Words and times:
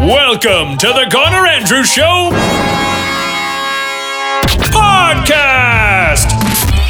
Welcome 0.00 0.78
to 0.78 0.86
the 0.86 1.06
Garner 1.10 1.46
Andrews 1.46 1.92
Show 1.92 2.30
podcast. 4.72 6.26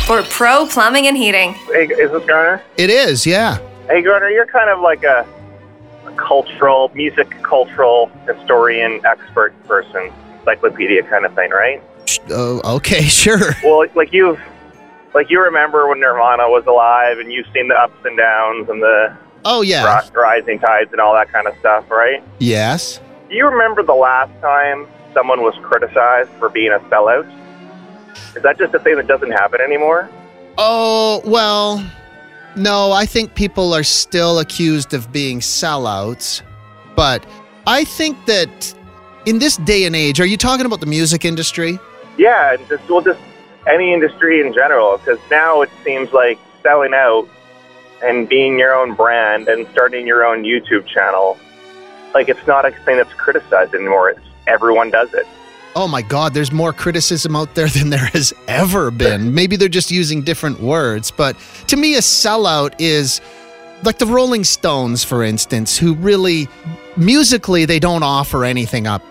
For 0.06 0.22
pro 0.22 0.64
plumbing 0.66 1.08
and 1.08 1.16
heating. 1.16 1.54
Hey, 1.54 1.86
is 1.86 2.12
this 2.12 2.24
Garner? 2.24 2.62
It 2.76 2.88
is, 2.88 3.26
yeah. 3.26 3.58
Hey, 3.88 4.00
Garner, 4.02 4.30
you're 4.30 4.46
kind 4.46 4.70
of 4.70 4.78
like 4.80 5.02
a, 5.02 5.26
a 6.06 6.12
cultural, 6.12 6.92
music 6.94 7.30
cultural 7.42 8.12
historian, 8.28 9.04
expert 9.04 9.60
person, 9.66 10.12
encyclopedia 10.38 11.02
kind 11.02 11.26
of 11.26 11.34
thing, 11.34 11.50
right? 11.50 11.82
Uh, 12.30 12.60
okay, 12.76 13.02
sure. 13.06 13.56
Well, 13.64 13.86
like 13.96 14.12
you've, 14.12 14.40
like 15.14 15.30
you 15.30 15.42
remember 15.42 15.88
when 15.88 15.98
Nirvana 15.98 16.48
was 16.48 16.64
alive, 16.68 17.18
and 17.18 17.32
you've 17.32 17.48
seen 17.52 17.66
the 17.66 17.74
ups 17.74 18.04
and 18.04 18.16
downs 18.16 18.68
and 18.68 18.80
the 18.80 19.16
Oh, 19.44 19.62
yeah. 19.62 20.00
ri- 20.00 20.10
rising 20.14 20.58
tides 20.58 20.92
and 20.92 21.00
all 21.00 21.14
that 21.14 21.32
kind 21.32 21.46
of 21.46 21.56
stuff, 21.58 21.90
right? 21.90 22.22
Yes. 22.38 23.00
Do 23.28 23.34
you 23.34 23.46
remember 23.46 23.82
the 23.82 23.94
last 23.94 24.32
time 24.40 24.86
someone 25.14 25.42
was 25.42 25.54
criticized 25.62 26.30
for 26.38 26.48
being 26.48 26.72
a 26.72 26.78
sellout? 26.90 27.28
Is 28.36 28.42
that 28.42 28.58
just 28.58 28.74
a 28.74 28.78
thing 28.78 28.96
that 28.96 29.06
doesn't 29.06 29.30
happen 29.30 29.60
anymore? 29.60 30.08
Oh, 30.58 31.22
well, 31.24 31.84
no, 32.56 32.92
I 32.92 33.06
think 33.06 33.34
people 33.34 33.72
are 33.72 33.84
still 33.84 34.38
accused 34.40 34.94
of 34.94 35.12
being 35.12 35.40
sellouts. 35.40 36.42
But 36.96 37.24
I 37.66 37.84
think 37.84 38.26
that 38.26 38.74
in 39.26 39.38
this 39.38 39.56
day 39.58 39.84
and 39.84 39.94
age, 39.94 40.20
are 40.20 40.26
you 40.26 40.36
talking 40.36 40.66
about 40.66 40.80
the 40.80 40.86
music 40.86 41.24
industry? 41.24 41.78
Yeah, 42.18 42.54
and 42.54 42.68
just 42.68 42.88
well, 42.88 43.00
just 43.00 43.20
any 43.66 43.92
industry 43.92 44.40
in 44.40 44.52
general, 44.52 44.98
because 44.98 45.18
now 45.30 45.62
it 45.62 45.70
seems 45.84 46.12
like 46.12 46.38
selling 46.62 46.92
out 46.94 47.28
and 48.02 48.28
being 48.28 48.58
your 48.58 48.74
own 48.74 48.94
brand 48.94 49.48
and 49.48 49.66
starting 49.72 50.06
your 50.06 50.24
own 50.24 50.44
YouTube 50.44 50.86
channel, 50.86 51.38
like 52.14 52.28
it's 52.28 52.46
not 52.46 52.64
a 52.64 52.70
thing 52.84 52.96
that's 52.96 53.12
criticized 53.14 53.74
anymore. 53.74 54.10
It's 54.10 54.20
everyone 54.46 54.90
does 54.90 55.12
it. 55.14 55.26
Oh 55.76 55.86
my 55.86 56.02
God, 56.02 56.34
there's 56.34 56.50
more 56.50 56.72
criticism 56.72 57.36
out 57.36 57.54
there 57.54 57.68
than 57.76 57.90
there 57.90 58.06
has 58.06 58.32
ever 58.48 58.90
been. 58.90 59.34
Maybe 59.34 59.56
they're 59.56 59.68
just 59.68 59.90
using 59.90 60.22
different 60.22 60.60
words, 60.60 61.10
but 61.10 61.36
to 61.68 61.76
me, 61.76 61.94
a 61.94 62.00
sellout 62.00 62.74
is 62.78 63.20
like 63.82 63.98
the 63.98 64.06
Rolling 64.06 64.44
Stones, 64.44 65.04
for 65.04 65.22
instance, 65.22 65.78
who 65.78 65.94
really, 65.94 66.48
musically, 66.96 67.64
they 67.64 67.78
don't 67.78 68.02
offer 68.02 68.44
anything 68.44 68.86
up 68.86 69.02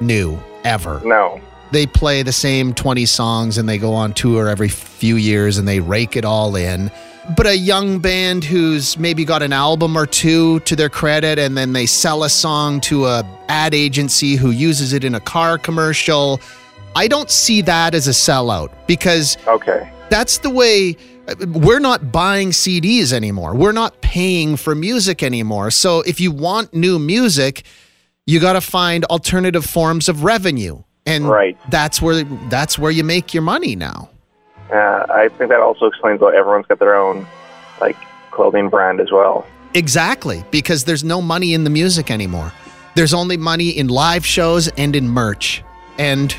new 0.00 0.38
ever. 0.64 1.00
No, 1.04 1.40
They 1.70 1.86
play 1.86 2.22
the 2.22 2.32
same 2.32 2.74
20 2.74 3.06
songs 3.06 3.58
and 3.58 3.68
they 3.68 3.78
go 3.78 3.94
on 3.94 4.12
tour 4.12 4.48
every 4.48 4.68
few 4.68 5.16
years 5.16 5.56
and 5.58 5.66
they 5.66 5.80
rake 5.80 6.16
it 6.16 6.24
all 6.24 6.56
in. 6.56 6.90
But 7.36 7.46
a 7.46 7.56
young 7.56 7.98
band 7.98 8.42
who's 8.42 8.98
maybe 8.98 9.24
got 9.24 9.42
an 9.42 9.52
album 9.52 9.96
or 9.96 10.06
two 10.06 10.60
to 10.60 10.74
their 10.74 10.88
credit 10.88 11.38
and 11.38 11.56
then 11.56 11.74
they 11.74 11.84
sell 11.84 12.24
a 12.24 12.30
song 12.30 12.80
to 12.82 13.04
a 13.06 13.22
ad 13.48 13.74
agency 13.74 14.36
who 14.36 14.50
uses 14.50 14.92
it 14.92 15.04
in 15.04 15.14
a 15.14 15.20
car 15.20 15.58
commercial, 15.58 16.40
I 16.96 17.06
don't 17.06 17.30
see 17.30 17.60
that 17.62 17.94
as 17.94 18.08
a 18.08 18.12
sellout 18.12 18.70
because 18.86 19.36
okay, 19.46 19.90
that's 20.08 20.38
the 20.38 20.50
way 20.50 20.96
uh, 21.28 21.34
we're 21.48 21.80
not 21.80 22.10
buying 22.10 22.50
CDs 22.50 23.12
anymore. 23.12 23.54
We're 23.54 23.72
not 23.72 24.00
paying 24.00 24.56
for 24.56 24.74
music 24.74 25.22
anymore. 25.22 25.70
So 25.70 26.00
if 26.02 26.20
you 26.20 26.32
want 26.32 26.72
new 26.72 26.98
music, 26.98 27.64
you 28.26 28.40
got 28.40 28.54
to 28.54 28.60
find 28.60 29.04
alternative 29.06 29.64
forms 29.66 30.08
of 30.08 30.24
revenue. 30.24 30.82
And 31.04 31.28
Right. 31.28 31.56
that's 31.70 32.02
where 32.02 32.24
that's 32.50 32.78
where 32.78 32.90
you 32.90 33.04
make 33.04 33.32
your 33.32 33.42
money 33.42 33.76
now. 33.76 34.10
Uh, 34.70 35.06
I 35.08 35.28
think 35.36 35.50
that 35.50 35.60
also 35.60 35.86
explains 35.86 36.20
why 36.20 36.36
everyone's 36.36 36.66
got 36.66 36.78
their 36.78 36.96
own 36.96 37.26
like 37.80 37.96
clothing 38.30 38.68
brand 38.68 39.00
as 39.00 39.10
well. 39.10 39.46
Exactly, 39.74 40.44
because 40.50 40.84
there's 40.84 41.04
no 41.04 41.20
money 41.20 41.54
in 41.54 41.64
the 41.64 41.70
music 41.70 42.10
anymore. 42.10 42.52
There's 42.94 43.14
only 43.14 43.36
money 43.36 43.70
in 43.70 43.88
live 43.88 44.24
shows 44.26 44.68
and 44.68 44.96
in 44.96 45.08
merch 45.08 45.62
and 45.98 46.34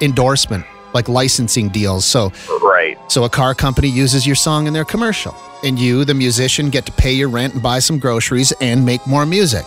endorsement, 0.00 0.64
like 0.92 1.08
licensing 1.08 1.68
deals. 1.70 2.04
So 2.04 2.32
Right. 2.62 2.98
So 3.10 3.24
a 3.24 3.28
car 3.28 3.54
company 3.54 3.88
uses 3.88 4.26
your 4.26 4.36
song 4.36 4.66
in 4.66 4.72
their 4.72 4.84
commercial, 4.84 5.34
and 5.64 5.78
you, 5.78 6.04
the 6.04 6.14
musician, 6.14 6.70
get 6.70 6.86
to 6.86 6.92
pay 6.92 7.12
your 7.12 7.28
rent 7.28 7.54
and 7.54 7.62
buy 7.62 7.80
some 7.80 7.98
groceries 7.98 8.52
and 8.60 8.84
make 8.84 9.04
more 9.06 9.26
music. 9.26 9.66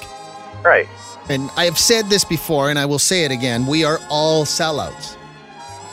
Right. 0.64 0.88
And 1.30 1.50
I 1.58 1.66
have 1.66 1.78
said 1.78 2.06
this 2.06 2.24
before, 2.24 2.70
and 2.70 2.80
I 2.80 2.86
will 2.86 3.00
say 3.00 3.26
it 3.26 3.32
again: 3.32 3.66
we 3.66 3.84
are 3.84 4.00
all 4.10 4.46
sellouts, 4.46 5.18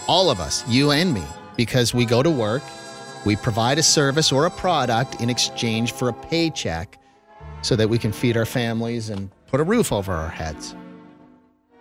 all 0.07 0.31
of 0.31 0.41
us, 0.41 0.67
you 0.69 0.91
and 0.91 1.13
me, 1.13 1.25
because 1.59 1.93
we 1.93 2.07
go 2.07 2.23
to 2.23 2.31
work, 2.31 2.63
we 3.27 3.37
provide 3.37 3.79
a 3.79 3.83
service 3.83 4.33
or 4.33 4.47
a 4.47 4.51
product 4.51 5.21
in 5.21 5.29
exchange 5.29 5.93
for 5.93 6.09
a 6.09 6.13
paycheck, 6.13 6.99
so 7.61 7.75
that 7.75 7.91
we 7.91 7.99
can 7.99 8.13
feed 8.13 8.37
our 8.37 8.47
families 8.47 9.11
and 9.11 9.29
put 9.49 9.61
a 9.61 9.65
roof 9.65 9.93
over 9.93 10.15
our 10.15 10.29
heads. 10.31 10.77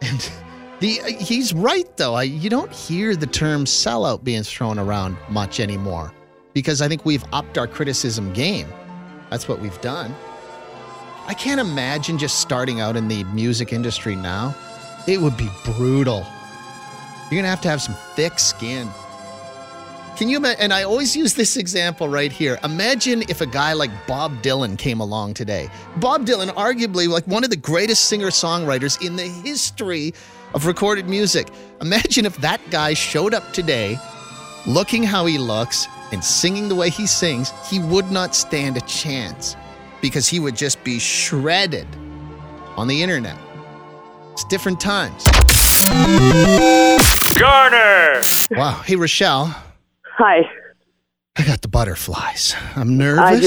And 0.02 0.30
the 0.80 1.00
he's 1.20 1.54
right 1.54 1.96
though. 1.96 2.16
I, 2.16 2.24
you 2.24 2.50
don't 2.50 2.74
hear 2.74 3.16
the 3.16 3.28
term 3.28 3.66
sellout 3.66 4.24
being 4.24 4.44
thrown 4.44 4.80
around 4.80 5.16
much 5.30 5.60
anymore 5.60 6.12
because 6.54 6.82
I 6.82 6.88
think 6.88 7.06
we've 7.06 7.24
upped 7.32 7.60
our 7.60 7.68
criticism 7.68 8.34
game. 8.34 8.68
That's 9.30 9.48
what 9.48 9.60
we've 9.60 9.80
done. 9.82 10.14
I 11.28 11.36
can't 11.36 11.60
imagine 11.60 12.18
just 12.18 12.40
starting 12.40 12.80
out 12.80 12.96
in 12.96 13.08
the 13.08 13.24
music 13.26 13.74
industry 13.74 14.16
now. 14.16 14.56
It 15.08 15.22
would 15.22 15.38
be 15.38 15.50
brutal. 15.64 16.26
You're 17.30 17.40
gonna 17.40 17.50
have 17.50 17.62
to 17.62 17.70
have 17.70 17.82
some 17.82 17.96
thick 18.16 18.40
skin. 18.40 18.90
Can 20.18 20.30
you 20.30 20.38
imagine? 20.38 20.62
And 20.62 20.74
I 20.74 20.82
always 20.82 21.16
use 21.16 21.36
this 21.36 21.58
example 21.58 22.10
right 22.10 22.32
here. 22.32 22.58
Imagine 22.64 23.22
if 23.30 23.40
a 23.40 23.46
guy 23.46 23.74
like 23.74 23.92
Bob 24.08 24.42
Dylan 24.42 24.76
came 24.76 25.00
along 25.00 25.36
today. 25.36 25.70
Bob 25.98 26.26
Dylan, 26.26 26.48
arguably 26.56 27.08
like 27.08 27.28
one 27.28 27.44
of 27.44 27.52
the 27.52 27.56
greatest 27.56 28.06
singer 28.06 28.30
songwriters 28.30 29.00
in 29.06 29.16
the 29.16 29.28
history 29.28 30.16
of 30.56 30.66
recorded 30.66 31.08
music. 31.08 31.50
Imagine 31.82 32.26
if 32.26 32.36
that 32.38 32.60
guy 32.72 32.96
showed 32.96 33.36
up 33.36 33.54
today 33.54 34.00
looking 34.66 35.04
how 35.04 35.28
he 35.28 35.38
looks 35.38 35.88
and 36.12 36.24
singing 36.24 36.68
the 36.68 36.74
way 36.74 36.90
he 36.90 37.06
sings. 37.06 37.54
He 37.70 37.78
would 37.78 38.10
not 38.10 38.34
stand 38.34 38.76
a 38.76 38.82
chance 38.82 39.56
because 40.02 40.28
he 40.28 40.40
would 40.40 40.58
just 40.58 40.84
be 40.84 40.98
shredded 40.98 41.88
on 42.76 42.88
the 42.88 43.04
internet. 43.04 43.38
It's 44.32 44.46
different 44.46 44.80
times. 44.80 45.26
Garner. 47.38 48.24
Wow. 48.50 48.82
Hey, 48.84 48.96
Rochelle, 48.96 49.56
Hi, 50.18 50.50
I 51.38 51.44
got 51.46 51.62
the 51.62 51.68
butterflies. 51.68 52.56
I'm 52.76 52.98
nervous. 52.98 53.22
I 53.22 53.40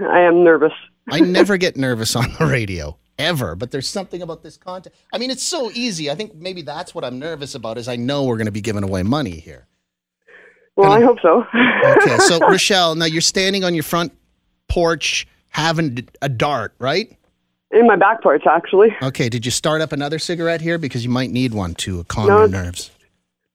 do. 0.00 0.06
I 0.06 0.20
am 0.20 0.42
nervous. 0.42 0.72
I 1.08 1.20
never 1.20 1.56
get 1.58 1.76
nervous 1.76 2.16
on 2.16 2.34
the 2.38 2.46
radio 2.46 2.96
ever, 3.18 3.54
but 3.54 3.70
there's 3.70 3.88
something 3.88 4.20
about 4.20 4.42
this 4.42 4.56
content. 4.56 4.94
I 5.12 5.18
mean, 5.18 5.30
it's 5.30 5.44
so 5.44 5.70
easy. 5.72 6.10
I 6.10 6.16
think 6.16 6.34
maybe 6.34 6.62
that's 6.62 6.92
what 6.94 7.04
I'm 7.04 7.20
nervous 7.20 7.54
about 7.54 7.78
is 7.78 7.86
I 7.86 7.96
know 7.96 8.24
we're 8.24 8.36
going 8.36 8.46
to 8.46 8.52
be 8.52 8.60
giving 8.60 8.82
away 8.82 9.04
money 9.04 9.38
here. 9.38 9.68
Well, 10.74 10.90
I 10.90 11.02
hope 11.02 11.18
so. 11.20 11.44
Okay, 11.84 12.18
so 12.18 12.38
Rochelle, 12.48 12.94
now 12.94 13.04
you're 13.04 13.20
standing 13.20 13.62
on 13.62 13.74
your 13.74 13.82
front 13.84 14.12
porch 14.68 15.26
having 15.50 16.08
a 16.22 16.28
dart, 16.28 16.74
right? 16.78 17.16
In 17.70 17.86
my 17.86 17.96
back 17.96 18.22
porch, 18.22 18.42
actually. 18.50 18.88
Okay, 19.02 19.28
did 19.28 19.44
you 19.44 19.52
start 19.52 19.80
up 19.82 19.92
another 19.92 20.18
cigarette 20.18 20.62
here 20.62 20.78
because 20.78 21.04
you 21.04 21.10
might 21.10 21.30
need 21.30 21.52
one 21.54 21.74
to 21.76 22.04
calm 22.04 22.26
No, 22.26 22.38
your 22.40 22.48
nerves? 22.48 22.90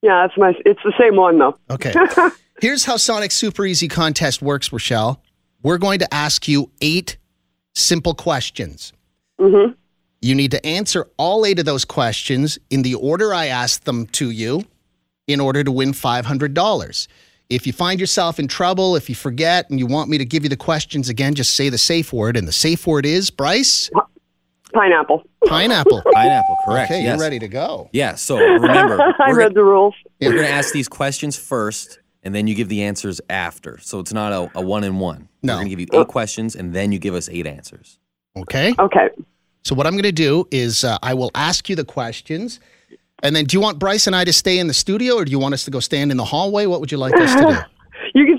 Yeah, 0.01 0.25
it's 0.25 0.37
my. 0.37 0.53
It's 0.65 0.81
the 0.83 0.93
same 0.99 1.15
one 1.15 1.37
though. 1.37 1.57
Okay. 1.69 1.93
Here's 2.61 2.85
how 2.85 2.97
Sonic 2.97 3.31
Super 3.31 3.65
Easy 3.65 3.87
Contest 3.87 4.41
works, 4.41 4.71
Rochelle. 4.71 5.21
We're 5.61 5.77
going 5.77 5.99
to 5.99 6.13
ask 6.13 6.47
you 6.47 6.71
eight 6.81 7.17
simple 7.75 8.15
questions. 8.15 8.93
Mm-hmm. 9.39 9.73
You 10.21 10.35
need 10.35 10.51
to 10.51 10.65
answer 10.65 11.07
all 11.17 11.45
eight 11.45 11.59
of 11.59 11.65
those 11.65 11.85
questions 11.85 12.57
in 12.69 12.81
the 12.81 12.95
order 12.95 13.33
I 13.33 13.47
asked 13.47 13.85
them 13.85 14.07
to 14.07 14.31
you 14.31 14.65
in 15.27 15.39
order 15.39 15.63
to 15.63 15.71
win 15.71 15.91
$500. 15.91 17.07
If 17.49 17.67
you 17.67 17.73
find 17.73 17.99
yourself 17.99 18.39
in 18.39 18.47
trouble, 18.47 18.95
if 18.95 19.09
you 19.09 19.15
forget 19.15 19.69
and 19.69 19.79
you 19.79 19.85
want 19.85 20.09
me 20.09 20.17
to 20.17 20.25
give 20.25 20.43
you 20.43 20.49
the 20.49 20.57
questions 20.57 21.09
again, 21.09 21.35
just 21.35 21.53
say 21.53 21.69
the 21.69 21.77
safe 21.77 22.11
word. 22.11 22.35
And 22.35 22.47
the 22.47 22.51
safe 22.51 22.87
word 22.87 23.05
is, 23.05 23.29
Bryce, 23.29 23.89
Pineapple. 24.73 25.23
pineapple. 25.45 26.01
Pineapple, 26.13 26.57
correct. 26.65 26.91
Okay, 26.91 27.03
yes. 27.03 27.17
you're 27.17 27.19
ready 27.19 27.39
to 27.39 27.47
go. 27.47 27.89
Yeah, 27.93 28.15
so 28.15 28.37
remember, 28.37 29.01
I 29.19 29.29
we're, 29.29 29.37
read 29.37 29.53
the 29.53 29.63
rules. 29.63 29.95
we're 30.21 30.31
going 30.31 30.43
to 30.43 30.49
ask 30.49 30.73
these 30.73 30.87
questions 30.87 31.37
first, 31.37 31.99
and 32.23 32.35
then 32.35 32.47
you 32.47 32.55
give 32.55 32.69
the 32.69 32.83
answers 32.83 33.21
after. 33.29 33.77
So 33.79 33.99
it's 33.99 34.13
not 34.13 34.33
a, 34.33 34.51
a 34.55 34.61
one 34.61 34.83
in 34.83 34.99
one. 34.99 35.29
No. 35.41 35.53
We're 35.53 35.57
going 35.57 35.65
to 35.65 35.69
give 35.69 35.79
you 35.79 36.01
eight 36.01 36.07
questions, 36.07 36.55
and 36.55 36.73
then 36.73 36.91
you 36.91 36.99
give 36.99 37.15
us 37.15 37.29
eight 37.29 37.47
answers. 37.47 37.99
Okay. 38.35 38.73
Okay. 38.77 39.09
So 39.63 39.75
what 39.75 39.87
I'm 39.87 39.93
going 39.93 40.03
to 40.03 40.11
do 40.11 40.47
is 40.51 40.83
uh, 40.83 40.97
I 41.01 41.13
will 41.13 41.31
ask 41.35 41.69
you 41.69 41.75
the 41.75 41.85
questions, 41.85 42.59
and 43.23 43.35
then 43.35 43.45
do 43.45 43.57
you 43.57 43.61
want 43.61 43.79
Bryce 43.79 44.07
and 44.07 44.15
I 44.15 44.23
to 44.25 44.33
stay 44.33 44.59
in 44.59 44.67
the 44.67 44.73
studio, 44.73 45.15
or 45.15 45.25
do 45.25 45.31
you 45.31 45.39
want 45.39 45.53
us 45.53 45.65
to 45.65 45.71
go 45.71 45.79
stand 45.79 46.11
in 46.11 46.17
the 46.17 46.25
hallway? 46.25 46.65
What 46.65 46.79
would 46.79 46.91
you 46.91 46.97
like 46.97 47.15
us 47.15 47.33
to 47.35 47.41
do? 47.41 47.57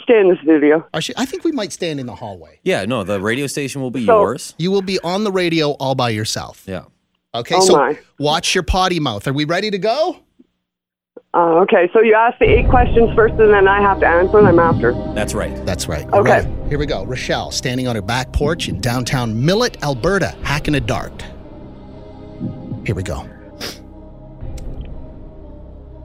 You 0.09 0.15
stay 0.15 0.21
in 0.21 0.29
the 0.29 0.37
studio. 0.43 0.87
Actually, 0.95 1.17
I 1.19 1.25
think 1.27 1.45
we 1.45 1.53
might 1.53 1.73
stand 1.73 2.01
in 2.01 2.07
the 2.07 2.15
hallway. 2.15 2.61
Yeah, 2.63 2.85
no, 2.87 3.05
the 3.05 3.21
radio 3.21 3.47
station 3.47 3.83
will 3.83 3.91
be 3.91 4.07
So- 4.07 4.21
yours. 4.21 4.55
You 4.59 4.71
will 4.71 4.83
be 4.83 4.99
on 5.01 5.25
the 5.25 5.33
radio 5.33 5.73
all 5.73 5.95
by 5.95 6.11
yourself. 6.11 6.65
Yeah. 6.67 6.85
Okay. 7.35 7.57
Oh 7.57 7.61
so 7.61 7.77
my. 7.77 7.99
watch 8.19 8.55
your 8.55 8.65
potty 8.65 9.01
mouth. 9.01 9.27
Are 9.29 9.33
we 9.33 9.45
ready 9.45 9.71
to 9.71 9.79
go? 9.79 10.19
Uh, 11.35 11.61
okay, 11.61 11.91
so 11.93 12.01
you 12.01 12.15
ask 12.15 12.39
the 12.39 12.47
eight 12.47 12.67
questions 12.71 13.15
first, 13.15 13.35
and 13.35 13.53
then 13.53 13.69
I 13.69 13.83
have 13.83 14.01
to 14.01 14.07
answer 14.07 14.41
them 14.43 14.59
after. 14.59 14.93
That's 15.15 15.35
right. 15.35 15.55
That's 15.67 15.87
right. 15.87 16.07
Okay. 16.15 16.47
Right. 16.47 16.69
Here 16.69 16.79
we 16.79 16.87
go. 16.87 17.05
Rochelle 17.05 17.51
standing 17.51 17.87
on 17.87 17.95
her 17.97 18.03
back 18.03 18.33
porch 18.33 18.69
in 18.69 18.81
downtown 18.81 19.45
Millet, 19.45 19.83
Alberta, 19.83 20.35
hacking 20.43 20.75
a 20.75 20.81
dart. 20.81 21.23
Here 22.87 22.95
we 22.95 23.03
go. 23.03 23.19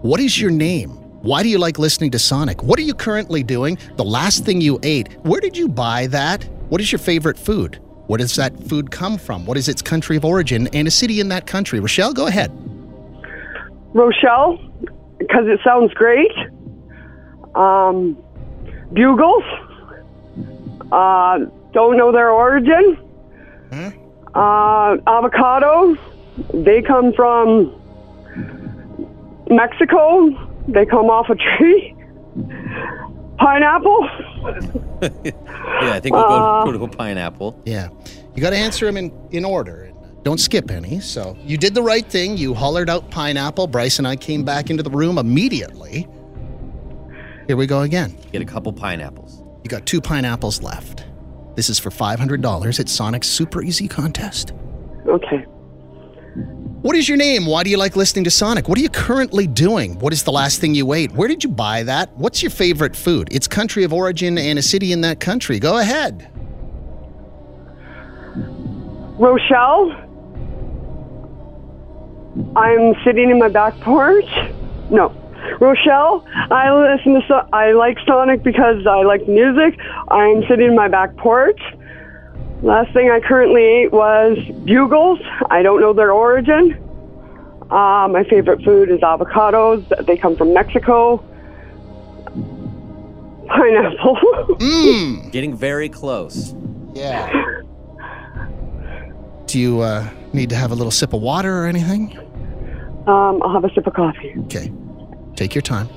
What 0.02 0.20
is 0.20 0.40
your 0.40 0.52
name? 0.52 1.00
Why 1.24 1.42
do 1.42 1.48
you 1.48 1.58
like 1.58 1.80
listening 1.80 2.12
to 2.12 2.20
Sonic? 2.20 2.62
What 2.64 2.78
are 2.78 2.82
you 2.82 2.94
currently 2.94 3.44
doing? 3.44 3.78
The 3.96 4.04
last 4.04 4.44
thing 4.44 4.60
you 4.60 4.78
ate? 4.84 5.14
Where 5.24 5.40
did 5.40 5.56
you 5.56 5.70
buy 5.70 6.08
that? 6.08 6.44
What 6.68 6.82
is 6.82 6.92
your 6.92 7.00
favorite 7.00 7.40
food? 7.40 7.80
Where 8.08 8.18
does 8.18 8.36
that 8.36 8.62
food 8.68 8.92
come 8.92 9.18
from? 9.18 9.46
What 9.46 9.56
is 9.56 9.70
its 9.70 9.82
country 9.82 10.18
of 10.18 10.26
origin 10.26 10.68
and 10.74 10.86
a 10.86 10.92
city 10.92 11.22
in 11.22 11.30
that 11.30 11.48
country? 11.48 11.80
Rochelle, 11.80 12.12
go 12.12 12.28
ahead. 12.28 12.52
Rochelle, 13.94 14.58
because 15.18 15.48
it 15.48 15.62
sounds 15.64 15.94
great. 15.94 16.30
Um, 17.56 18.18
bugles. 18.92 19.46
Uh, 20.92 21.40
don't 21.72 21.96
know 21.96 22.12
their 22.12 22.32
origin. 22.32 22.98
Uh, 24.36 24.98
avocado. 25.08 25.96
They 26.54 26.82
come 26.82 27.14
from 27.14 27.74
Mexico. 29.50 30.50
They 30.68 30.86
come 30.86 31.10
off 31.10 31.30
a 31.30 31.36
tree. 31.36 31.96
Pineapple. 33.38 34.10
Yeah, 35.84 35.92
I 35.92 36.00
think 36.00 36.16
we'll 36.16 36.24
go, 36.24 36.30
uh, 36.30 36.64
go 36.64 36.72
to 36.72 36.84
a 36.84 36.88
pineapple. 36.88 37.62
Yeah. 37.66 37.90
You 38.36 38.42
got 38.42 38.52
to 38.52 38.56
answer 38.56 38.86
them 38.86 38.96
in, 38.96 39.12
in 39.32 39.44
order. 39.44 39.92
Don't 40.24 40.40
skip 40.40 40.72
any. 40.72 41.02
So 41.02 41.38
you 41.44 41.58
did 41.58 41.74
the 41.74 41.82
right 41.84 42.06
thing. 42.06 42.38
You 42.38 42.54
hollered 42.54 42.90
out 42.90 43.12
pineapple. 43.12 43.68
Bryce 43.68 43.98
and 44.00 44.08
I 44.08 44.16
came 44.16 44.44
back 44.44 44.70
into 44.70 44.82
the 44.82 44.90
room 44.90 45.18
immediately. 45.18 46.08
Here 47.48 47.58
we 47.58 47.68
go 47.68 47.82
again. 47.82 48.18
Get 48.32 48.42
a 48.42 48.46
couple 48.46 48.72
pineapples. 48.72 49.44
You 49.64 49.70
got 49.70 49.86
two 49.86 50.00
pineapples 50.00 50.62
left. 50.62 51.04
This 51.56 51.70
is 51.70 51.80
for 51.80 51.90
$500 51.90 52.80
at 52.80 52.88
Sonic's 52.90 53.28
Super 53.28 53.62
Easy 53.62 53.88
Contest. 53.90 54.54
Okay. 55.06 55.46
What 56.84 56.98
is 56.98 57.08
your 57.08 57.18
name? 57.18 57.46
Why 57.46 57.64
do 57.64 57.70
you 57.70 57.78
like 57.78 57.96
listening 57.96 58.26
to 58.26 58.30
Sonic? 58.30 58.68
What 58.68 58.78
are 58.78 58.82
you 58.82 58.90
currently 58.90 59.48
doing? 59.48 59.98
What 60.00 60.12
is 60.12 60.24
the 60.24 60.34
last 60.34 60.60
thing 60.60 60.76
you 60.76 60.92
ate? 60.92 61.14
Where 61.14 61.30
did 61.30 61.42
you 61.42 61.50
buy 61.50 61.84
that? 61.84 62.12
What's 62.18 62.44
your 62.44 62.50
favorite 62.50 62.94
food? 62.94 63.30
Its 63.32 63.48
country 63.48 63.86
of 63.86 63.94
origin 63.94 64.38
and 64.38 64.60
a 64.60 64.62
city 64.62 64.92
in 64.92 65.00
that 65.00 65.22
country. 65.22 65.60
Go 65.60 65.78
ahead. 65.78 66.30
Rochelle. 69.18 69.92
I'm 72.58 72.94
sitting 73.06 73.30
in 73.30 73.40
my 73.40 73.48
back 73.48 73.80
porch. 73.80 74.28
No. 74.92 75.16
Rochelle, 75.62 76.26
I 76.52 76.70
listen 76.74 77.14
to 77.14 77.22
so- 77.30 77.48
I 77.54 77.72
like 77.72 77.98
Sonic 78.06 78.44
because 78.44 78.86
I 78.86 79.04
like 79.04 79.26
music. 79.26 79.80
I'm 80.10 80.44
sitting 80.50 80.68
in 80.68 80.76
my 80.76 80.90
back 80.90 81.16
porch. 81.16 81.62
Last 82.64 82.94
thing 82.94 83.10
I 83.12 83.20
currently 83.20 83.62
ate 83.62 83.92
was 83.92 84.38
bugles. 84.64 85.20
I 85.50 85.62
don't 85.62 85.82
know 85.82 85.92
their 85.92 86.14
origin. 86.14 86.80
Uh, 87.70 88.08
my 88.10 88.24
favorite 88.30 88.64
food 88.64 88.90
is 88.90 89.02
avocados. 89.02 89.86
They 90.06 90.16
come 90.16 90.38
from 90.38 90.54
Mexico. 90.54 91.18
Pineapple. 93.48 94.16
Mmm. 94.60 95.32
Getting 95.34 95.58
very 95.58 95.90
close. 95.90 96.56
Yeah. 96.94 97.30
Do 99.46 99.60
you 99.60 99.82
uh, 99.82 100.10
need 100.32 100.50
to 100.50 100.56
have 100.56 100.72
a 100.72 100.76
little 100.76 100.92
sip 100.92 101.12
of 101.12 101.22
water 101.22 101.64
or 101.64 101.68
anything? 101.68 102.18
um, 103.08 103.42
I'll 103.44 103.52
have 103.52 103.66
a 103.66 103.74
sip 103.74 103.86
of 103.88 103.94
coffee. 103.94 104.34
Okay. 104.46 104.72
Take 105.36 105.54
your 105.54 105.62
time. 105.62 105.90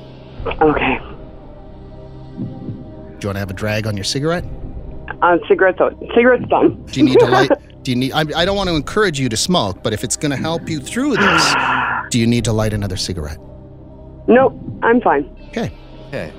Okay. 0.46 0.98
Do 2.38 3.22
you 3.22 3.28
want 3.28 3.36
to 3.36 3.38
have 3.38 3.50
a 3.50 3.54
drag 3.54 3.86
on 3.86 3.96
your 3.96 4.04
cigarette? 4.04 4.44
Uh, 5.22 5.38
cigarettes 5.48 5.80
out. 5.80 5.98
Cigarettes 6.14 6.44
done. 6.48 6.84
Do 6.86 7.00
you 7.00 7.06
need 7.06 7.18
to 7.20 7.26
light? 7.26 7.50
Do 7.82 7.92
you 7.92 7.96
need? 7.96 8.12
I, 8.12 8.24
I 8.34 8.44
don't 8.44 8.56
want 8.56 8.68
to 8.68 8.74
encourage 8.74 9.20
you 9.20 9.28
to 9.28 9.36
smoke, 9.36 9.82
but 9.82 9.92
if 9.92 10.02
it's 10.02 10.16
going 10.16 10.32
to 10.32 10.36
help 10.36 10.68
you 10.68 10.80
through 10.80 11.16
this, 11.16 11.54
do 12.10 12.18
you 12.18 12.26
need 12.26 12.44
to 12.46 12.52
light 12.52 12.72
another 12.72 12.96
cigarette? 12.96 13.38
Nope, 14.26 14.60
I'm 14.82 15.00
fine. 15.00 15.24
Okay. 15.50 15.70
Okay. 16.08 16.32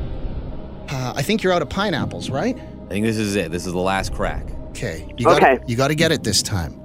Uh, 0.90 1.14
I 1.16 1.22
think 1.22 1.44
you're 1.44 1.54
out 1.54 1.62
of 1.62 1.70
pineapples, 1.70 2.30
right? 2.30 2.58
I 2.58 2.88
think 2.90 3.06
this 3.06 3.18
is 3.18 3.36
it. 3.38 3.50
This 3.50 3.66
is 3.66 3.72
the 3.72 3.80
last 3.80 4.14
crack. 4.14 4.46
Okay. 4.70 5.08
You 5.18 5.26
got 5.26 5.42
Okay. 5.42 5.58
You 5.68 5.78
got 5.78 5.88
to 5.88 5.96
get 5.96 6.12
it 6.12 6.24
this 6.24 6.42
time. 6.42 6.82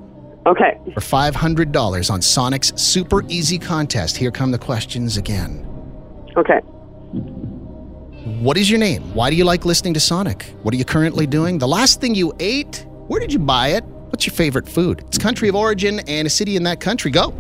Okay. 0.47 0.79
For 0.95 1.01
five 1.01 1.35
hundred 1.35 1.73
dollars 1.73 2.09
on 2.09 2.23
Sonic's 2.23 2.73
Super 2.81 3.25
Easy 3.29 3.59
Contest. 3.59 4.17
Here 4.17 4.31
come 4.31 4.53
the 4.53 4.59
questions 4.59 5.17
again. 5.17 5.67
Okay. 6.37 6.61
What 8.25 8.57
is 8.57 8.71
your 8.71 8.79
name? 8.79 9.03
Why 9.15 9.31
do 9.31 9.37
you 9.37 9.45
like 9.45 9.65
listening 9.65 9.95
to 9.95 10.01
Sonic? 10.01 10.45
What 10.63 10.73
are 10.73 10.77
you 10.77 10.85
currently 10.85 11.27
doing? 11.27 11.59
The 11.59 11.67
last 11.67 12.01
thing 12.01 12.15
you 12.15 12.33
ate? 12.39 12.87
Where 13.09 13.19
did 13.19 13.33
you 13.33 13.41
buy 13.41 13.69
it? 13.69 13.85
What's 13.85 14.27
your 14.27 14.35
favorite 14.35 14.69
food? 14.69 15.01
Its 15.09 15.19
country 15.19 15.49
of 15.49 15.57
origin 15.57 15.99
and 16.07 16.25
a 16.25 16.31
city 16.31 16.55
in 16.55 16.63
that 16.63 16.79
country. 16.79 17.11
Go. 17.11 17.31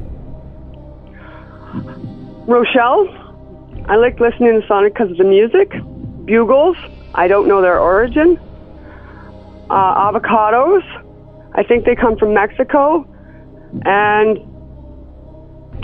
Rochelle, 2.48 3.08
I 3.88 3.94
like 3.94 4.18
listening 4.18 4.60
to 4.60 4.66
Sonic 4.66 4.94
because 4.94 5.12
of 5.12 5.18
the 5.18 5.24
music. 5.24 5.70
Bugles, 6.24 6.76
I 7.14 7.28
don't 7.28 7.46
know 7.46 7.62
their 7.62 7.78
origin. 7.78 8.36
Uh, 9.70 10.10
avocados, 10.10 10.82
I 11.54 11.62
think 11.62 11.84
they 11.84 11.94
come 11.94 12.18
from 12.18 12.34
Mexico. 12.34 13.06
And 13.84 14.38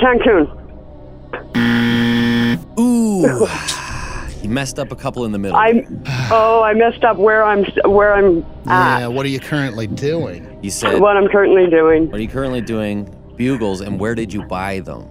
Cancun. 0.00 0.56
Ooh. 2.80 3.46
you 4.48 4.54
messed 4.54 4.78
up 4.78 4.90
a 4.90 4.96
couple 4.96 5.24
in 5.26 5.32
the 5.32 5.38
middle. 5.38 5.56
I 5.56 5.84
oh, 6.30 6.62
I 6.62 6.72
messed 6.72 7.04
up 7.04 7.18
where 7.18 7.44
I'm 7.44 7.64
where 7.84 8.14
I'm 8.14 8.42
at. 8.66 9.00
Yeah. 9.00 9.06
What 9.08 9.26
are 9.26 9.28
you 9.28 9.40
currently 9.40 9.86
doing? 9.86 10.58
you 10.62 10.70
said, 10.70 11.00
What 11.00 11.16
I'm 11.16 11.28
currently 11.28 11.68
doing. 11.68 12.10
what 12.10 12.18
are 12.18 12.22
you 12.22 12.28
currently 12.28 12.60
doing? 12.62 13.14
Bugles, 13.36 13.80
and 13.82 14.00
where 14.00 14.14
did 14.14 14.32
you 14.32 14.42
buy 14.44 14.80
them? 14.80 15.06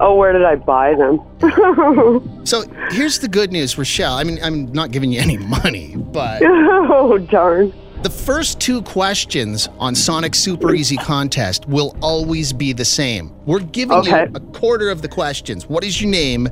Oh, 0.00 0.14
where 0.16 0.32
did 0.32 0.44
I 0.44 0.54
buy 0.56 0.94
them? 0.94 1.20
So 2.44 2.62
here's 2.90 3.18
the 3.20 3.28
good 3.28 3.52
news, 3.52 3.76
Rochelle. 3.78 4.14
I 4.14 4.22
mean, 4.24 4.38
I'm 4.42 4.70
not 4.72 4.90
giving 4.90 5.10
you 5.12 5.18
any 5.20 5.38
money, 5.38 5.96
but 5.96 6.42
oh, 6.44 7.16
darn. 7.18 7.72
the 8.02 8.10
first 8.10 8.60
two 8.60 8.82
questions 8.82 9.66
on 9.78 9.94
Sonic 9.94 10.34
Super 10.34 10.74
Easy 10.74 10.96
Contest 10.98 11.66
will 11.66 11.96
always 12.02 12.52
be 12.52 12.72
the 12.74 12.84
same. 12.84 13.32
We're 13.46 13.60
giving 13.60 13.96
Okay. 13.98 14.24
you 14.24 14.32
a 14.34 14.40
quarter 14.40 14.90
of 14.90 15.00
the 15.00 15.08
questions. 15.08 15.66
What 15.68 15.84
is 15.84 16.00
your 16.02 16.10
name? 16.10 16.48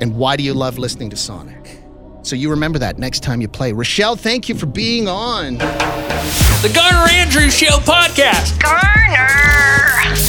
And 0.00 0.16
why 0.16 0.36
do 0.36 0.42
you 0.42 0.54
love 0.54 0.78
listening 0.78 1.10
to 1.10 1.16
Sonic? 1.16 1.78
So 2.22 2.34
you 2.34 2.50
remember 2.50 2.78
that 2.78 2.98
next 2.98 3.22
time 3.22 3.40
you 3.42 3.48
play. 3.48 3.72
Rochelle, 3.72 4.16
thank 4.16 4.48
you 4.48 4.54
for 4.54 4.66
being 4.66 5.08
on. 5.08 5.58
The 5.58 6.70
Garner 6.74 7.10
Andrews 7.10 7.54
Show 7.54 7.76
podcast. 7.78 8.58
Garner! 8.62 9.28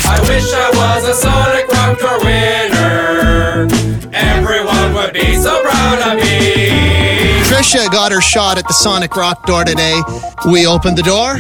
I 0.04 0.20
wish 0.28 0.52
I 0.54 0.70
was 0.74 1.08
a 1.08 1.14
Sonic 1.14 1.68
Rocker 1.70 2.18
winner. 2.26 3.68
Everyone 4.14 4.94
would 4.94 5.14
be 5.14 5.36
so 5.36 5.62
proud 5.64 6.00
of 6.12 6.16
me. 6.18 7.40
Trisha 7.44 7.90
got 7.92 8.12
her 8.12 8.22
shot 8.22 8.58
at 8.58 8.68
the 8.68 8.74
Sonic 8.74 9.16
Rock 9.16 9.46
door 9.46 9.64
today. 9.64 10.02
We 10.50 10.68
opened 10.68 10.98
the 10.98 11.04
door. 11.04 11.40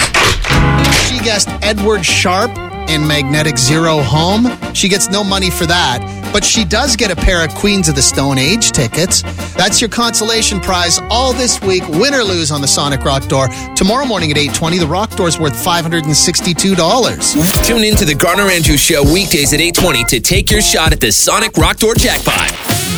She 1.05 1.19
guessed 1.23 1.49
Edward 1.61 2.05
Sharpe 2.05 2.70
in 2.91 3.07
Magnetic 3.07 3.57
Zero 3.57 4.01
Home. 4.01 4.47
She 4.73 4.89
gets 4.89 5.09
no 5.09 5.23
money 5.23 5.49
for 5.49 5.65
that, 5.65 6.01
but 6.33 6.43
she 6.43 6.65
does 6.65 6.97
get 6.97 7.09
a 7.09 7.15
pair 7.15 7.43
of 7.43 7.55
Queens 7.55 7.87
of 7.87 7.95
the 7.95 8.01
Stone 8.01 8.37
Age 8.37 8.71
tickets. 8.71 9.21
That's 9.53 9.79
your 9.79 9.89
consolation 9.89 10.59
prize 10.59 10.99
all 11.09 11.31
this 11.31 11.61
week, 11.61 11.87
win 11.87 12.13
or 12.13 12.23
lose 12.23 12.51
on 12.51 12.59
the 12.59 12.67
Sonic 12.67 13.05
Rock 13.05 13.27
door. 13.29 13.47
Tomorrow 13.75 14.05
morning 14.05 14.31
at 14.31 14.37
8:20, 14.37 14.77
the 14.77 14.87
Rock 14.87 15.15
door's 15.15 15.39
worth 15.39 15.55
$562. 15.55 17.65
Tune 17.65 17.83
in 17.83 17.95
to 17.95 18.03
the 18.03 18.15
Garner 18.15 18.49
Andrews 18.49 18.81
Show 18.81 19.03
weekdays 19.03 19.53
at 19.53 19.61
820 19.61 20.03
to 20.05 20.19
take 20.19 20.51
your 20.51 20.61
shot 20.61 20.91
at 20.91 20.99
the 20.99 21.11
Sonic 21.11 21.57
Rock 21.57 21.77
Door 21.77 21.95
jackpot. 21.95 22.51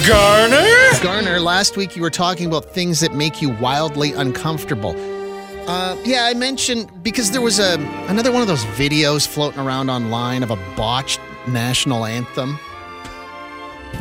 Garner? 0.08 0.66
Garner, 1.02 1.40
last 1.40 1.78
week 1.78 1.96
you 1.96 2.02
were 2.02 2.10
talking 2.10 2.48
about 2.48 2.74
things 2.74 3.00
that 3.00 3.14
make 3.14 3.42
you 3.42 3.50
wildly 3.50 4.14
uncomfortable. 4.14 4.96
Uh, 5.68 5.96
yeah, 6.04 6.26
I 6.26 6.34
mentioned 6.34 6.92
because 7.04 7.32
there 7.32 7.40
was 7.40 7.58
a 7.58 7.80
another 8.10 8.34
one 8.34 8.42
of 8.42 8.50
those 8.50 8.66
videos 8.66 9.26
floating 9.26 9.62
around 9.62 9.90
online 9.90 10.44
of 10.44 10.52
a 10.52 10.58
botched 10.76 11.22
national 11.48 12.06
anthem, 12.06 12.60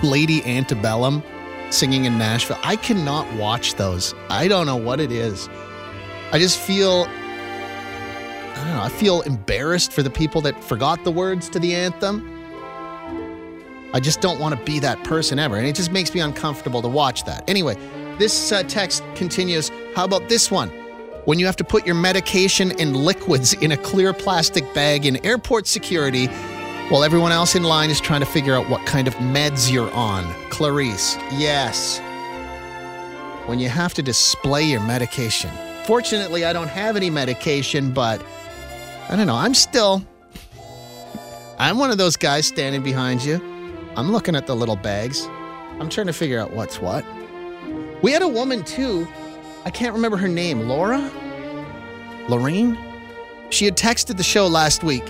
Lady 0.02 0.44
Antebellum, 0.44 1.22
singing 1.70 2.04
in 2.04 2.18
Nashville. 2.18 2.58
I 2.64 2.74
cannot 2.74 3.32
watch 3.34 3.74
those. 3.74 4.12
I 4.28 4.48
don't 4.48 4.66
know 4.66 4.76
what 4.76 4.98
it 4.98 5.12
is. 5.12 5.48
I 6.32 6.40
just 6.40 6.58
feel. 6.58 7.06
I 7.06 8.54
don't 8.56 8.74
know. 8.74 8.82
I 8.82 8.88
feel 8.88 9.20
embarrassed 9.20 9.92
for 9.92 10.02
the 10.02 10.10
people 10.10 10.40
that 10.40 10.62
forgot 10.64 11.04
the 11.04 11.12
words 11.12 11.48
to 11.50 11.60
the 11.60 11.76
anthem. 11.76 12.28
I 13.94 14.00
just 14.00 14.20
don't 14.20 14.40
want 14.40 14.58
to 14.58 14.64
be 14.64 14.80
that 14.80 15.04
person 15.04 15.38
ever. 15.38 15.58
And 15.58 15.66
it 15.66 15.76
just 15.76 15.92
makes 15.92 16.12
me 16.12 16.20
uncomfortable 16.20 16.82
to 16.82 16.88
watch 16.88 17.22
that. 17.24 17.48
Anyway, 17.48 17.76
this 18.18 18.50
uh, 18.50 18.64
text 18.64 19.04
continues. 19.14 19.70
How 19.94 20.04
about 20.04 20.28
this 20.28 20.50
one? 20.50 20.81
When 21.24 21.38
you 21.38 21.46
have 21.46 21.56
to 21.56 21.64
put 21.64 21.86
your 21.86 21.94
medication 21.94 22.72
and 22.80 22.96
liquids 22.96 23.52
in 23.52 23.72
a 23.72 23.76
clear 23.76 24.12
plastic 24.12 24.74
bag 24.74 25.06
in 25.06 25.24
airport 25.24 25.68
security 25.68 26.26
while 26.88 27.04
everyone 27.04 27.30
else 27.30 27.54
in 27.54 27.62
line 27.62 27.90
is 27.90 28.00
trying 28.00 28.20
to 28.20 28.26
figure 28.26 28.54
out 28.56 28.68
what 28.68 28.84
kind 28.86 29.06
of 29.06 29.14
meds 29.14 29.70
you're 29.70 29.92
on. 29.92 30.24
Clarice, 30.50 31.16
yes. 31.32 32.00
When 33.46 33.60
you 33.60 33.68
have 33.68 33.94
to 33.94 34.02
display 34.02 34.64
your 34.64 34.80
medication. 34.80 35.50
Fortunately, 35.84 36.44
I 36.44 36.52
don't 36.52 36.68
have 36.68 36.96
any 36.96 37.08
medication, 37.08 37.92
but 37.92 38.20
I 39.08 39.14
don't 39.14 39.28
know. 39.28 39.36
I'm 39.36 39.54
still 39.54 40.04
I'm 41.58 41.78
one 41.78 41.92
of 41.92 41.98
those 41.98 42.16
guys 42.16 42.48
standing 42.48 42.82
behind 42.82 43.24
you. 43.24 43.36
I'm 43.96 44.10
looking 44.10 44.34
at 44.34 44.48
the 44.48 44.56
little 44.56 44.74
bags. 44.74 45.28
I'm 45.78 45.88
trying 45.88 46.08
to 46.08 46.12
figure 46.12 46.40
out 46.40 46.52
what's 46.52 46.80
what. 46.80 47.04
We 48.02 48.10
had 48.10 48.22
a 48.22 48.28
woman 48.28 48.64
too. 48.64 49.06
I 49.64 49.70
can't 49.70 49.94
remember 49.94 50.16
her 50.16 50.28
name. 50.28 50.68
Laura? 50.68 51.10
Lorraine? 52.28 52.78
She 53.50 53.64
had 53.64 53.76
texted 53.76 54.16
the 54.16 54.22
show 54.22 54.46
last 54.46 54.82
week 54.82 55.08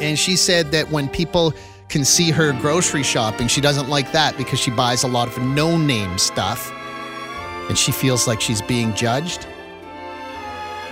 and 0.00 0.18
she 0.18 0.36
said 0.36 0.70
that 0.72 0.90
when 0.90 1.08
people 1.08 1.54
can 1.88 2.04
see 2.04 2.30
her 2.30 2.52
grocery 2.60 3.02
shopping, 3.02 3.48
she 3.48 3.60
doesn't 3.60 3.88
like 3.88 4.12
that 4.12 4.36
because 4.36 4.58
she 4.58 4.70
buys 4.70 5.04
a 5.04 5.08
lot 5.08 5.28
of 5.28 5.42
no 5.42 5.76
name 5.76 6.18
stuff 6.18 6.72
and 7.68 7.76
she 7.76 7.92
feels 7.92 8.26
like 8.26 8.40
she's 8.40 8.62
being 8.62 8.94
judged. 8.94 9.46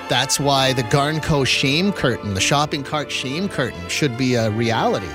That's 0.08 0.40
why 0.40 0.72
the 0.72 0.82
Garnco 0.82 1.46
shame 1.46 1.92
curtain, 1.92 2.34
the 2.34 2.40
shopping 2.40 2.82
cart 2.82 3.10
shame 3.10 3.48
curtain, 3.48 3.88
should 3.88 4.18
be 4.18 4.34
a 4.34 4.50
reality. 4.50 5.08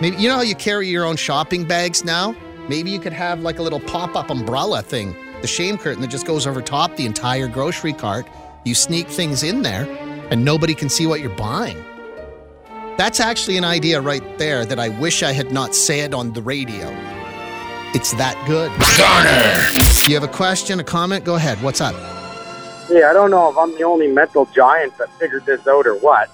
Maybe 0.00 0.16
you 0.16 0.28
know 0.28 0.34
how 0.34 0.42
you 0.42 0.56
carry 0.56 0.88
your 0.88 1.04
own 1.04 1.16
shopping 1.16 1.64
bags 1.64 2.04
now? 2.04 2.34
Maybe 2.68 2.90
you 2.90 2.98
could 2.98 3.12
have 3.12 3.40
like 3.40 3.58
a 3.58 3.62
little 3.62 3.80
pop-up 3.80 4.30
umbrella 4.30 4.82
thing, 4.82 5.14
the 5.42 5.48
shame 5.48 5.76
curtain 5.76 6.00
that 6.00 6.08
just 6.08 6.26
goes 6.26 6.46
over 6.46 6.62
top 6.62 6.96
the 6.96 7.04
entire 7.04 7.48
grocery 7.48 7.92
cart. 7.92 8.26
You 8.64 8.74
sneak 8.74 9.08
things 9.08 9.42
in 9.42 9.62
there 9.62 9.86
and 10.30 10.44
nobody 10.44 10.74
can 10.74 10.88
see 10.88 11.06
what 11.06 11.20
you're 11.20 11.36
buying. 11.36 11.84
That's 12.96 13.20
actually 13.20 13.56
an 13.56 13.64
idea 13.64 14.00
right 14.00 14.38
there 14.38 14.64
that 14.64 14.78
I 14.78 14.88
wish 14.88 15.22
I 15.22 15.32
had 15.32 15.50
not 15.52 15.74
said 15.74 16.14
on 16.14 16.32
the 16.32 16.42
radio. 16.42 16.88
It's 17.94 18.12
that 18.14 18.42
good. 18.46 18.70
Garner. 18.96 20.08
You 20.08 20.14
have 20.14 20.24
a 20.24 20.32
question, 20.32 20.80
a 20.80 20.84
comment? 20.84 21.24
Go 21.24 21.34
ahead. 21.34 21.62
What's 21.62 21.80
up? 21.80 21.94
Yeah, 22.90 23.10
I 23.10 23.12
don't 23.12 23.30
know 23.30 23.50
if 23.50 23.56
I'm 23.56 23.72
the 23.76 23.82
only 23.84 24.08
mental 24.08 24.46
giant 24.46 24.96
that 24.98 25.08
figured 25.18 25.46
this 25.46 25.66
out 25.66 25.86
or 25.86 25.96
what, 25.96 26.30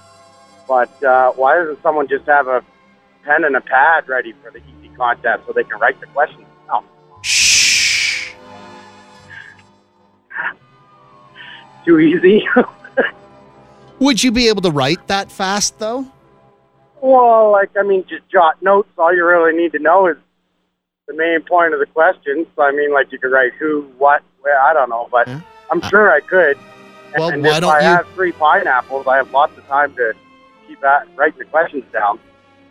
but 0.67 1.03
uh, 1.03 1.31
why 1.33 1.55
doesn't 1.55 1.81
someone 1.81 2.07
just 2.07 2.25
have 2.25 2.47
a 2.47 2.63
pen 3.23 3.43
and 3.43 3.55
a 3.55 3.61
pad 3.61 4.07
ready 4.07 4.33
for 4.43 4.51
the 4.51 4.59
easy 4.59 4.89
contest 4.95 5.45
so 5.45 5.53
they 5.53 5.63
can 5.63 5.79
write 5.79 5.99
the 5.99 6.07
questions 6.07 6.45
Too 11.85 11.99
easy? 11.99 12.47
Would 13.99 14.23
you 14.23 14.31
be 14.31 14.47
able 14.47 14.61
to 14.61 14.71
write 14.71 15.07
that 15.07 15.31
fast 15.31 15.79
though? 15.79 16.05
well, 17.01 17.51
like, 17.51 17.69
I 17.79 17.83
mean, 17.83 18.03
just 18.09 18.27
jot 18.29 18.61
notes. 18.61 18.89
All 18.97 19.13
you 19.15 19.25
really 19.25 19.55
need 19.57 19.71
to 19.71 19.79
know 19.79 20.07
is 20.07 20.17
the 21.07 21.13
main 21.13 21.41
point 21.41 21.73
of 21.73 21.79
the 21.79 21.85
question. 21.85 22.45
So, 22.55 22.61
I 22.61 22.71
mean, 22.71 22.93
like, 22.93 23.11
you 23.11 23.19
could 23.19 23.31
write 23.31 23.53
who, 23.53 23.89
what, 23.97 24.21
where, 24.41 24.61
I 24.61 24.73
don't 24.73 24.89
know, 24.89 25.07
but 25.09 25.27
Yeah. 25.27 25.39
I'm 25.71 25.81
sure 25.83 26.11
I 26.11 26.19
could. 26.19 26.57
Well, 27.17 27.29
and 27.29 27.41
why 27.41 27.55
if 27.55 27.61
don't 27.61 27.73
I 27.73 27.79
you- 27.79 27.85
have 27.85 28.07
three 28.15 28.33
pineapples, 28.33 29.07
I 29.07 29.15
have 29.15 29.31
lots 29.31 29.57
of 29.57 29.65
time 29.67 29.95
to 29.95 30.13
keep 30.67 30.83
at, 30.83 31.07
writing 31.15 31.39
the 31.39 31.45
questions 31.45 31.85
down. 31.93 32.19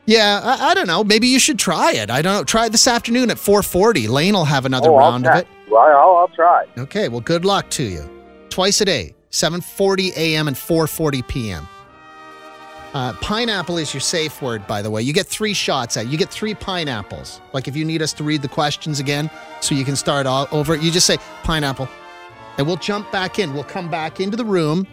Yeah, 0.04 0.40
I, 0.42 0.68
I 0.70 0.74
don't 0.74 0.86
know. 0.86 1.02
Maybe 1.04 1.26
you 1.28 1.38
should 1.38 1.58
try 1.58 1.92
it. 1.92 2.10
I 2.10 2.22
don't 2.22 2.32
know. 2.34 2.44
Try 2.44 2.66
it 2.66 2.72
this 2.72 2.86
afternoon 2.86 3.30
at 3.30 3.36
4:40. 3.38 4.08
Lane 4.08 4.34
will 4.34 4.44
have 4.46 4.64
another 4.64 4.90
oh, 4.90 4.98
round 4.98 5.26
of 5.26 5.36
it. 5.36 5.48
Well, 5.70 5.82
I'll, 5.82 6.16
I'll 6.16 6.28
try. 6.28 6.66
Okay, 6.78 7.08
well, 7.08 7.20
good 7.20 7.44
luck 7.44 7.68
to 7.70 7.82
you. 7.82 8.08
Twice 8.50 8.80
a 8.80 8.84
day, 8.84 9.14
7:40 9.30 10.16
a.m. 10.16 10.48
and 10.48 10.56
4:40 10.56 11.26
p.m. 11.28 11.68
Uh, 12.94 13.12
pineapple 13.20 13.76
is 13.76 13.92
your 13.92 14.00
safe 14.00 14.40
word, 14.40 14.66
by 14.66 14.80
the 14.80 14.90
way. 14.90 15.02
You 15.02 15.12
get 15.12 15.26
three 15.26 15.52
shots 15.52 15.98
at. 15.98 16.08
You 16.08 16.16
get 16.16 16.30
three 16.30 16.54
pineapples. 16.54 17.40
Like 17.52 17.68
if 17.68 17.76
you 17.76 17.84
need 17.84 18.00
us 18.00 18.14
to 18.14 18.24
read 18.24 18.40
the 18.40 18.48
questions 18.48 18.98
again, 18.98 19.30
so 19.60 19.74
you 19.74 19.84
can 19.84 19.94
start 19.94 20.26
all 20.26 20.48
over. 20.52 20.74
You 20.74 20.90
just 20.90 21.06
say 21.06 21.18
pineapple, 21.44 21.88
and 22.56 22.66
we'll 22.66 22.76
jump 22.76 23.10
back 23.12 23.38
in. 23.38 23.52
We'll 23.52 23.64
come 23.64 23.90
back 23.90 24.20
into 24.20 24.36
the 24.36 24.44
room. 24.44 24.86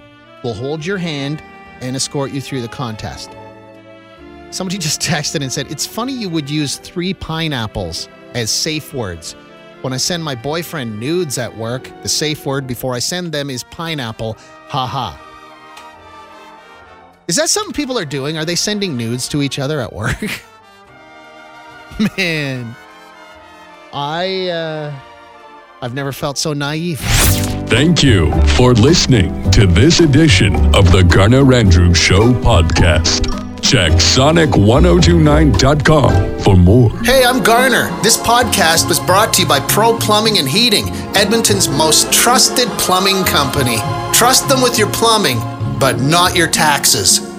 We'll 0.44 0.54
hold 0.54 0.86
your 0.86 0.98
hand 0.98 1.42
and 1.82 1.96
escort 1.96 2.32
you 2.32 2.42
through 2.42 2.62
the 2.62 2.68
contest. 2.68 3.32
Somebody 4.52 4.78
just 4.80 5.02
texted 5.02 5.42
and 5.42 5.52
said, 5.52 5.72
It's 5.72 5.86
funny 5.86 6.14
you 6.14 6.30
would 6.30 6.50
use 6.50 6.78
three 6.78 7.14
pineapples 7.14 8.10
as 8.34 8.52
safe 8.52 8.94
words. 8.94 9.36
When 9.82 9.94
I 9.94 9.98
send 9.98 10.24
my 10.24 10.36
boyfriend 10.36 11.00
nudes 11.00 11.38
at 11.38 11.56
work, 11.56 11.92
the 12.02 12.10
safe 12.10 12.46
word 12.46 12.66
before 12.66 12.94
I 12.94 13.00
send 13.00 13.32
them 13.32 13.50
is 13.50 13.64
pineapple. 13.64 14.38
Haha. 14.68 15.18
Is 17.28 17.36
that 17.38 17.50
something 17.50 17.74
people 17.74 17.98
are 17.98 18.06
doing? 18.06 18.38
Are 18.38 18.46
they 18.46 18.56
sending 18.56 18.96
nudes 18.98 19.28
to 19.30 19.42
each 19.42 19.60
other 19.60 19.80
at 19.80 19.92
work? 19.94 20.42
Man, 22.18 22.76
I 23.94 24.50
uh 24.50 24.94
I've 25.82 25.94
never 25.94 26.12
felt 26.12 26.38
so 26.38 26.54
naive. 26.54 27.00
Thank 27.68 28.04
you 28.04 28.32
for 28.58 28.74
listening 28.74 29.50
to 29.52 29.66
this 29.66 30.00
edition 30.00 30.56
of 30.76 30.92
the 30.92 31.04
Garner 31.04 31.54
Andrews 31.54 31.98
Show 31.98 32.34
podcast. 32.34 33.25
Check 33.76 33.92
sonic1029.com 33.92 36.40
for 36.40 36.56
more. 36.56 36.90
Hey, 37.04 37.26
I'm 37.26 37.44
Garner. 37.44 37.90
This 38.02 38.16
podcast 38.16 38.88
was 38.88 39.02
brought 39.02 39.34
to 39.34 39.42
you 39.42 39.48
by 39.50 39.60
Pro 39.60 39.98
Plumbing 39.98 40.38
and 40.38 40.48
Heating, 40.48 40.86
Edmonton's 41.14 41.68
most 41.68 42.14
trusted 42.14 42.70
plumbing 42.80 43.26
company. 43.26 43.76
Trust 44.14 44.48
them 44.48 44.62
with 44.62 44.80
your 44.80 44.90
plumbing, 44.94 45.40
but 45.78 46.00
not 46.00 46.38
your 46.38 46.48
taxes. 46.48 47.35